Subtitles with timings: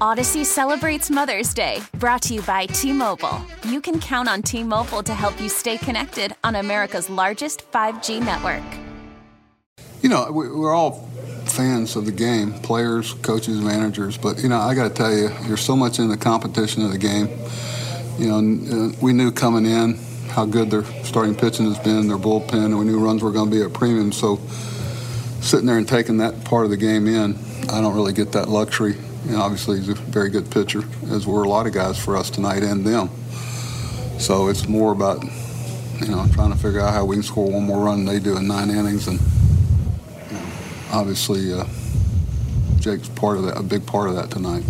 [0.00, 3.40] Odyssey celebrates Mother's Day, brought to you by T Mobile.
[3.64, 8.20] You can count on T Mobile to help you stay connected on America's largest 5G
[8.20, 8.62] network.
[10.02, 11.08] You know, we're all
[11.46, 15.30] fans of the game players, coaches, managers but, you know, I got to tell you,
[15.46, 17.28] you're so much in the competition of the game.
[18.18, 19.98] You know, uh, we knew coming in
[20.30, 23.50] how good their starting pitching has been, their bullpen, and we knew runs were going
[23.50, 24.12] to be at premium.
[24.12, 24.36] So
[25.40, 27.38] sitting there and taking that part of the game in,
[27.70, 31.26] I don't really get that luxury you know, obviously, he's a very good pitcher, as
[31.26, 33.08] were a lot of guys for us tonight and them.
[34.18, 35.22] So it's more about,
[36.00, 38.20] you know, trying to figure out how we can score one more run than they
[38.20, 39.06] do in nine innings.
[39.08, 39.20] And
[40.30, 40.46] you know,
[40.92, 41.64] obviously, uh,
[42.80, 44.64] Jake's part of that, a big part of that tonight.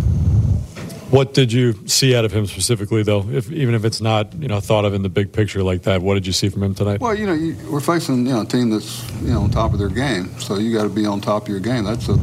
[1.12, 3.28] What did you see out of him specifically, though?
[3.28, 6.00] If even if it's not you know thought of in the big picture like that,
[6.00, 7.00] what did you see from him tonight?
[7.00, 9.74] Well, you know, you, we're facing you know a team that's you know on top
[9.74, 11.84] of their game, so you got to be on top of your game.
[11.84, 12.18] That's a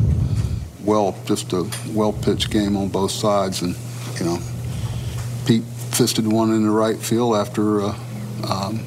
[0.90, 3.62] well, just a well pitched game on both sides.
[3.62, 3.76] And,
[4.20, 4.40] you know,
[5.46, 7.96] Pete fisted one in the right field after uh,
[8.50, 8.84] um,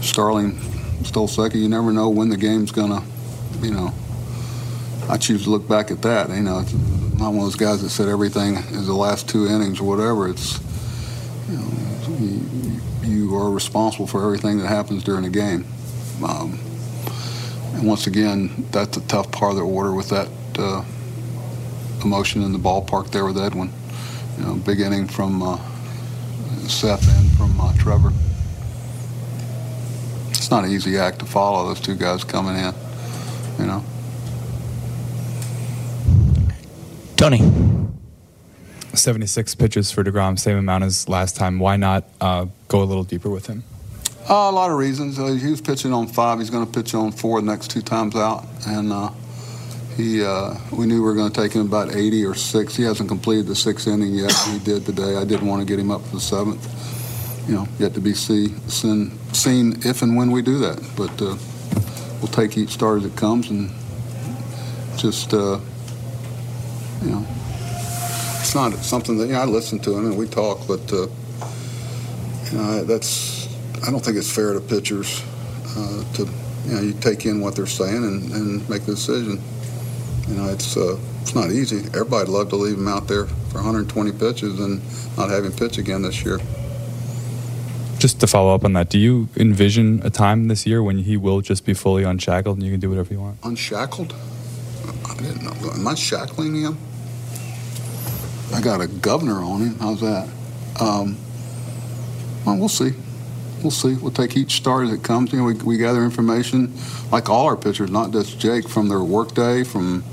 [0.00, 0.56] Starling
[1.02, 1.60] stole second.
[1.60, 3.02] You never know when the game's to,
[3.60, 3.92] you know,
[5.08, 6.28] I choose to look back at that.
[6.28, 9.80] You know, I'm one of those guys that said everything is the last two innings
[9.80, 10.28] or whatever.
[10.28, 10.60] It's,
[11.50, 15.66] you know, you, you are responsible for everything that happens during a game.
[16.24, 16.60] Um,
[17.72, 20.82] and once again, that's a tough part of the order with that uh,
[22.02, 23.72] emotion in the ballpark there with Edwin.
[24.38, 25.56] You know, big inning from uh,
[26.68, 28.12] Seth and from uh, Trevor.
[30.30, 32.74] It's not an easy act to follow those two guys coming in.
[33.58, 33.84] You know.
[37.16, 37.40] Tony.
[38.96, 41.58] 76 pitches for DeGrom, same amount as last time.
[41.58, 43.64] Why not uh, go a little deeper with him?
[44.28, 45.18] Uh, a lot of reasons.
[45.18, 46.38] Uh, he was pitching on five.
[46.38, 49.10] He's going to pitch on four the next two times out, and uh,
[49.96, 52.74] he, uh, we knew we were going to take him about 80 or six.
[52.74, 54.32] He hasn't completed the sixth inning yet.
[54.48, 55.16] He did today.
[55.16, 56.68] I didn't want to get him up for the seventh.
[57.48, 60.82] You know, yet to be see, seen, seen if and when we do that.
[60.96, 61.36] But uh,
[62.18, 63.70] we'll take each start as it comes and
[64.96, 65.60] just, uh,
[67.02, 67.26] you know,
[68.40, 69.40] it's not something that you know.
[69.40, 71.06] I listen to him and we talk, but uh,
[72.50, 73.48] you know, that's
[73.86, 75.22] I don't think it's fair to pitchers
[75.76, 76.28] uh, to
[76.66, 79.42] you know you take in what they're saying and, and make the decision.
[80.28, 81.78] You know, it's uh, it's not easy.
[81.88, 84.80] Everybody'd love to leave him out there for 120 pitches and
[85.16, 86.38] not have him pitch again this year.
[87.98, 91.16] Just to follow up on that, do you envision a time this year when he
[91.16, 93.38] will just be fully unshackled and you can do whatever you want?
[93.42, 94.14] Unshackled?
[95.08, 95.70] I didn't know.
[95.70, 96.78] Am I shackling him?
[98.52, 99.78] I got a governor on him.
[99.78, 100.28] How's that?
[100.80, 101.16] Um,
[102.44, 102.92] well, we'll see
[103.64, 103.94] we'll see.
[103.94, 105.32] We'll take each starter that comes.
[105.32, 106.72] You know, we, we gather information,
[107.10, 109.64] like all our pitchers, not just Jake, from their workday.
[109.64, 110.04] From,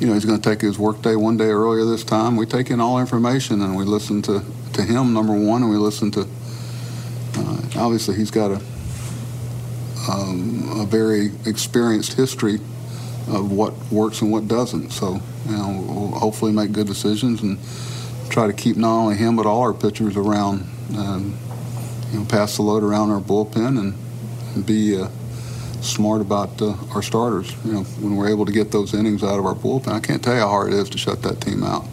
[0.00, 2.36] you know, he's going to take his workday one day earlier this time.
[2.36, 4.44] We take in all information and we listen to
[4.74, 6.28] to him number one, and we listen to.
[7.36, 8.60] Uh, obviously, he's got a
[10.10, 12.56] um, a very experienced history
[13.28, 14.90] of what works and what doesn't.
[14.90, 17.58] So, you know, we'll hopefully make good decisions and
[18.30, 20.64] try to keep not only him but all our pitchers around.
[20.96, 21.36] Um,
[22.16, 23.94] you know, pass the load around our bullpen and,
[24.54, 25.08] and be uh,
[25.82, 27.54] smart about uh, our starters.
[27.62, 30.24] You know, when we're able to get those innings out of our bullpen, I can't
[30.24, 31.84] tell you how hard it is to shut that team out.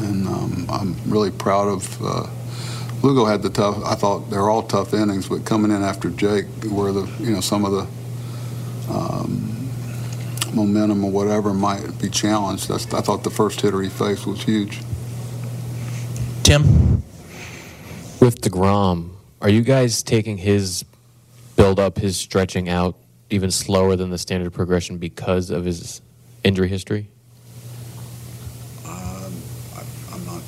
[0.00, 2.02] And um, I'm really proud of.
[2.02, 2.26] Uh,
[3.02, 3.84] Lugo had the tough.
[3.84, 7.32] I thought they were all tough innings, but coming in after Jake, where the you
[7.32, 7.86] know some of the
[8.90, 9.68] um,
[10.54, 12.68] momentum or whatever might be challenged.
[12.68, 14.80] That's, I thought the first hitter he faced was huge.
[16.42, 16.88] Tim
[18.20, 20.84] with Degrom, are you guys taking his
[21.56, 22.96] build up, his stretching out
[23.30, 26.00] even slower than the standard progression because of his
[26.42, 27.08] injury history?
[28.84, 29.32] Um,
[29.76, 30.42] I, am not.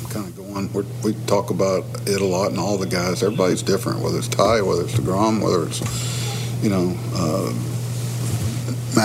[0.00, 0.72] I'm kind of going.
[0.72, 3.22] We're, we talk about it a lot, and all the guys.
[3.22, 4.00] Everybody's different.
[4.00, 5.82] Whether it's Ty, whether it's Degrom, whether it's
[6.62, 6.96] you know.
[7.14, 7.52] Uh,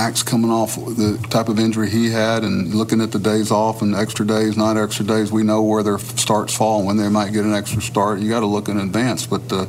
[0.02, 3.84] Max coming off the type of injury he had and looking at the days off
[3.84, 7.08] and extra days, not extra days, we know where their starts fall and when they
[7.08, 8.20] might get an extra start.
[8.20, 9.28] You got to look in advance.
[9.28, 9.68] But uh,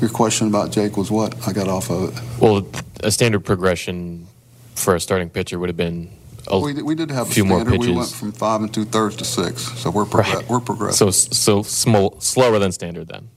[0.00, 1.34] your question about Jake was what?
[1.48, 2.22] I got off of it.
[2.40, 2.64] Well,
[3.02, 4.28] a standard progression
[4.76, 6.08] for a starting pitcher would have been
[6.46, 7.72] a We, did- we did have a few more standard.
[7.80, 7.88] pitches.
[7.88, 10.48] We went from five and two thirds to six, so we're progress- Right.
[10.48, 11.10] we're progressing.
[11.10, 13.28] so so small, slower than standard then.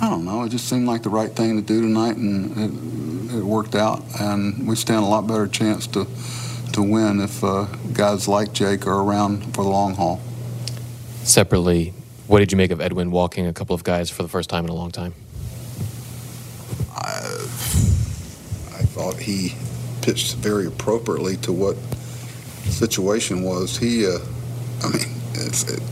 [0.00, 0.44] I don't know.
[0.44, 4.02] It just seemed like the right thing to do tonight, and it, it worked out.
[4.18, 6.06] And we stand a lot better chance to
[6.72, 10.20] to win if uh, guys like Jake are around for the long haul.
[11.24, 11.92] Separately,
[12.28, 14.64] what did you make of Edwin walking a couple of guys for the first time
[14.64, 15.14] in a long time?
[16.94, 17.18] I
[18.72, 19.54] I thought he
[20.00, 21.76] pitched very appropriately to what
[22.64, 23.76] the situation was.
[23.76, 24.18] He, uh,
[24.82, 25.82] I mean, it's, it,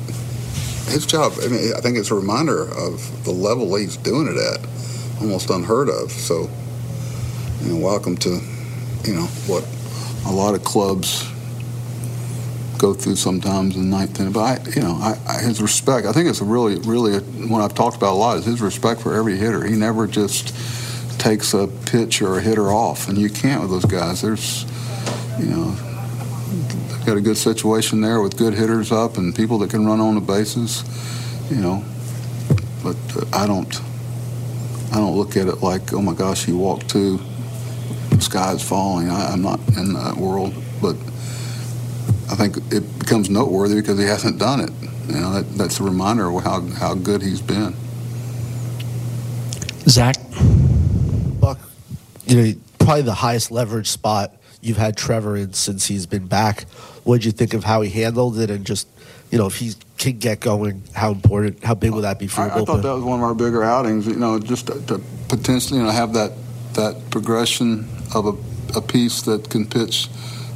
[0.89, 1.33] his job.
[1.43, 5.51] I mean, I think it's a reminder of the level he's doing it at, almost
[5.51, 6.11] unheard of.
[6.11, 6.49] So,
[7.63, 8.41] you know, welcome to,
[9.05, 9.67] you know, what
[10.27, 11.31] a lot of clubs
[12.79, 14.33] go through sometimes in ninth inning.
[14.33, 16.07] But I, you know, I, I, his respect.
[16.07, 19.01] I think it's a really, really a, I've talked about a lot is his respect
[19.01, 19.65] for every hitter.
[19.65, 20.55] He never just
[21.19, 24.23] takes a pitch or a hitter off, and you can't with those guys.
[24.23, 24.65] There's,
[25.39, 25.77] you know,
[27.09, 30.15] got a good situation there with good hitters up and people that can run on
[30.15, 30.85] the bases,
[31.51, 31.83] you know.
[32.83, 33.81] But uh, I don't,
[34.93, 37.19] I don't look at it like, oh my gosh, he walked two,
[38.11, 39.09] the sky's falling.
[39.09, 40.53] I, I'm not in that world,
[40.83, 40.97] but
[42.31, 44.71] I think it becomes noteworthy because he hasn't done it.
[45.07, 47.75] You know, that, that's a reminder of how, how good he's been.
[49.89, 50.17] Zach,
[51.41, 51.59] Buck,
[52.27, 56.65] you know, probably the highest leverage spot you've had Trevor in since he's been back.
[57.09, 58.87] What did you think of how he handled it, and just
[59.31, 62.43] you know, if he can get going, how important, how big will that be for
[62.43, 64.07] I, I thought that was one of our bigger outings.
[64.07, 66.33] You know, just to, to potentially, you know, have that
[66.75, 70.09] that progression of a, a piece that can pitch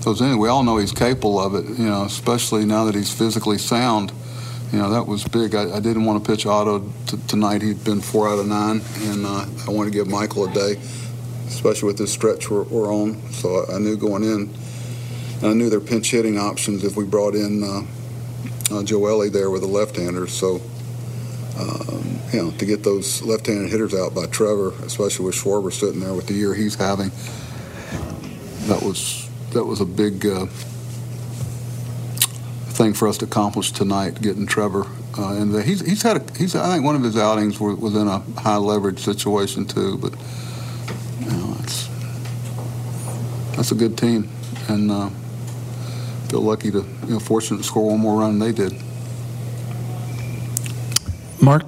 [0.04, 0.36] those innings.
[0.36, 1.64] We all know he's capable of it.
[1.78, 4.12] You know, especially now that he's physically sound.
[4.72, 5.54] You know, that was big.
[5.54, 7.62] I, I didn't want to pitch Otto t- tonight.
[7.62, 10.76] He'd been four out of nine, and uh, I wanted to give Michael a day,
[11.46, 13.22] especially with this stretch we're, we're on.
[13.32, 14.52] So I, I knew going in,
[15.42, 17.82] and I knew their pinch hitting options if we brought in uh,
[18.70, 20.28] uh, Joe there with a left-hander.
[20.28, 20.60] So
[21.58, 26.00] um, you know, to get those left-handed hitters out by Trevor, especially with Schwarber sitting
[26.00, 27.10] there with the year he's having,
[28.68, 30.46] that was that was a big uh,
[32.72, 34.86] thing for us to accomplish tonight, getting Trevor.
[35.18, 38.08] Uh, and he's he's had a, he's I think one of his outings was in
[38.08, 40.14] a high leverage situation too, but
[41.20, 41.88] you know, it's
[43.56, 44.30] that's a good team,
[44.68, 45.10] and uh,
[46.32, 48.72] feel lucky to you know fortunate to score one more run than they did.
[51.42, 51.64] Mark.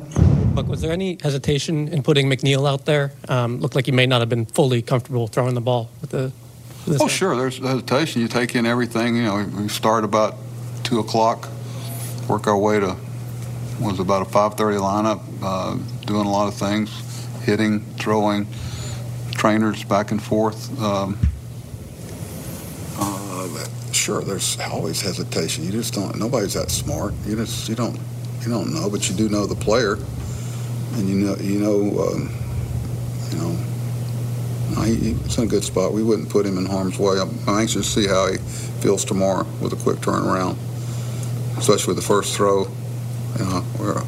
[0.55, 3.13] Look, was there any hesitation in putting McNeil out there?
[3.29, 6.33] Um, looked like he may not have been fully comfortable throwing the ball with the.
[6.87, 7.11] with his Oh, hand.
[7.11, 7.37] sure.
[7.37, 8.23] There's hesitation.
[8.23, 9.17] You take in everything.
[9.17, 10.37] You know, we start about
[10.85, 11.49] two o'clock,
[12.29, 12.97] work our way to
[13.81, 15.77] was about a five thirty lineup, uh,
[16.07, 16.89] doing a lot of things,
[17.43, 18.47] hitting, throwing,
[19.33, 20.81] trainers back and forth.
[20.81, 21.19] Um,
[24.05, 25.65] sure, there's always hesitation.
[25.65, 26.19] You just don't.
[26.19, 27.15] Nobody's that smart.
[27.25, 27.99] You just you don't
[28.43, 32.31] you don't know, but you do know the player, and you know you know um,
[33.31, 33.56] you know
[34.75, 35.95] no, he, he's in a good spot.
[35.95, 37.19] We wouldn't put him in harm's way.
[37.19, 38.37] I'm, I'm anxious to see how he
[38.83, 40.59] feels tomorrow with a quick turnaround,
[41.56, 42.65] especially with the first throw.
[43.39, 44.05] You know, where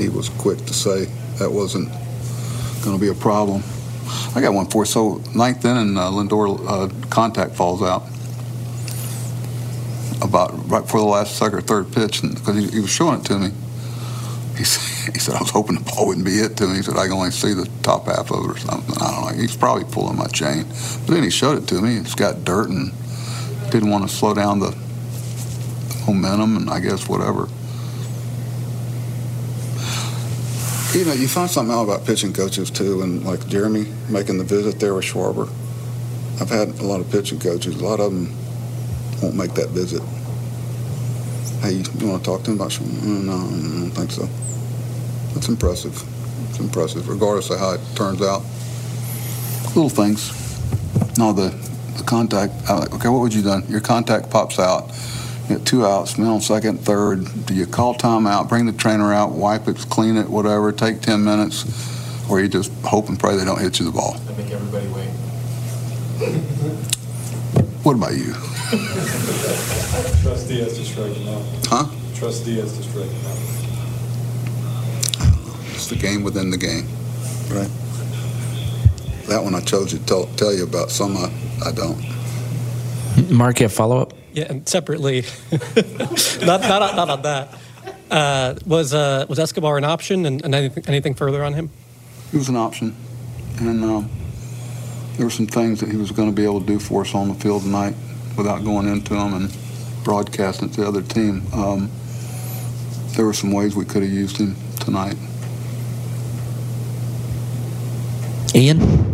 [0.00, 1.04] he was quick to say
[1.38, 1.92] that wasn't
[2.82, 3.62] going to be a problem.
[4.34, 4.84] I got one for.
[4.84, 8.04] So ninth inning, uh, Lindor uh, contact falls out
[10.22, 13.26] about right before the last second or third pitch, because he, he was showing it
[13.26, 13.50] to me.
[14.56, 16.76] He said, he said, I was hoping the ball wouldn't be hit to me.
[16.76, 18.96] He said, I can only see the top half of it or something.
[19.02, 19.40] I don't know.
[19.40, 20.64] He's probably pulling my chain.
[21.06, 21.96] But then he showed it to me.
[21.96, 22.92] It's got dirt and
[23.70, 24.76] didn't want to slow down the
[26.06, 27.48] momentum and I guess whatever.
[30.94, 34.44] You know, you find something out about pitching coaches too, and like Jeremy making the
[34.44, 35.48] visit there with Schwarber.
[36.40, 37.80] I've had a lot of pitching coaches.
[37.80, 38.32] A lot of them
[39.20, 40.02] won't make that visit.
[41.62, 42.94] Hey, you want to talk to him about something?
[42.96, 44.28] "Mm, No, I don't think so.
[45.34, 46.00] That's impressive.
[46.50, 48.42] It's impressive, regardless of how it turns out.
[49.74, 50.30] Little things.
[51.18, 51.48] No, the,
[51.96, 52.52] the contact.
[52.68, 53.64] Like, okay, what would you done?
[53.68, 54.90] Your contact pops out.
[55.48, 57.46] You got two outs, man on second, third.
[57.46, 61.22] Do you call timeout, bring the trainer out, wipe it, clean it, whatever, take 10
[61.22, 64.16] minutes, or you just hope and pray they don't hit you the ball?
[64.26, 65.10] I make everybody wait.
[67.84, 68.32] What about you?
[70.22, 71.42] Trust Diaz to strike him out.
[71.66, 71.86] Huh?
[72.14, 73.36] Trust Diaz to strike him out.
[75.74, 76.88] It's the game within the game,
[77.50, 77.68] right?
[79.28, 80.90] That one I chose to tell, tell you about.
[80.90, 81.30] Some I,
[81.66, 82.02] I don't.
[83.30, 84.14] Mark, you have follow up?
[84.34, 85.22] Yeah, and separately,
[86.42, 87.58] not, not, on- not on that.
[88.10, 91.70] Uh, was uh, was Escobar an option, and, and anything, anything further on him?
[92.32, 92.94] He was an option,
[93.60, 94.10] and um,
[95.16, 97.14] there were some things that he was going to be able to do for us
[97.14, 97.94] on the field tonight
[98.36, 99.56] without going into them and
[100.02, 101.42] broadcasting to the other team.
[101.52, 101.90] Um,
[103.16, 105.16] there were some ways we could have used him tonight.
[108.54, 109.13] Ian?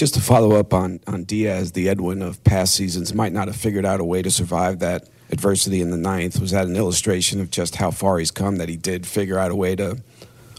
[0.00, 3.56] Just to follow up on, on Diaz, the Edwin of past seasons might not have
[3.56, 6.40] figured out a way to survive that adversity in the ninth.
[6.40, 9.50] Was that an illustration of just how far he's come that he did figure out
[9.50, 9.98] a way to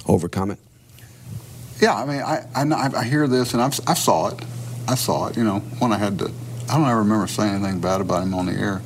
[0.08, 0.60] overcome it?
[1.80, 4.46] Yeah, I mean, I, I, I hear this and I've, I saw it.
[4.88, 6.32] I saw it, you know, when I had to.
[6.70, 8.80] I don't ever remember saying anything bad about him on the air.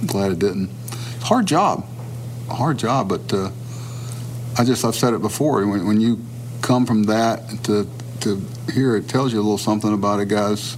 [0.00, 0.70] I'm glad it didn't.
[1.20, 1.86] Hard job,
[2.50, 3.52] hard job, but uh,
[4.58, 5.64] I just I've said it before.
[5.64, 6.18] When, when you
[6.62, 7.88] come from that to
[8.36, 10.76] to here, it tells you a little something about a guy's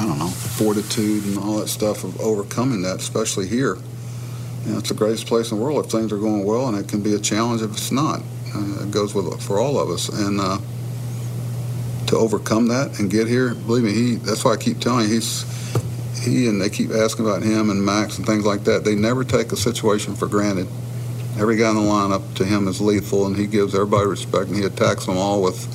[0.00, 3.76] I don't know fortitude and all that stuff of overcoming that, especially here.
[4.64, 6.78] You know, it's the greatest place in the world if things are going well, and
[6.78, 8.20] it can be a challenge if it's not.
[8.54, 10.58] Uh, it goes with for all of us, and uh,
[12.06, 14.14] to overcome that and get here, believe me, he.
[14.16, 15.44] That's why I keep telling you, he's
[16.22, 18.84] he and they keep asking about him and Max and things like that.
[18.84, 20.68] They never take a situation for granted.
[21.38, 24.56] Every guy in the lineup to him is lethal, and he gives everybody respect, and
[24.56, 25.66] he attacks them all with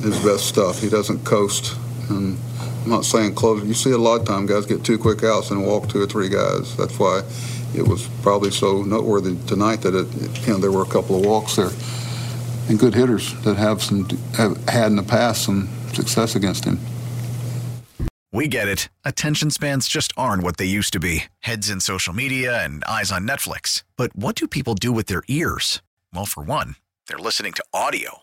[0.00, 0.80] his best stuff.
[0.80, 1.76] He doesn't coast.
[2.08, 2.38] And
[2.82, 3.64] I'm not saying close.
[3.64, 6.06] You see a lot of time guys get two quick outs and walk two or
[6.06, 6.76] three guys.
[6.76, 7.22] That's why
[7.74, 11.24] it was probably so noteworthy tonight that it, you know there were a couple of
[11.24, 11.70] walks there
[12.68, 16.78] and good hitters that have some have had in the past some success against him.
[18.32, 18.88] We get it.
[19.04, 23.12] Attention spans just aren't what they used to be heads in social media and eyes
[23.12, 23.82] on Netflix.
[23.96, 25.82] But what do people do with their ears?
[26.14, 26.76] Well, for one,
[27.08, 28.22] they're listening to audio.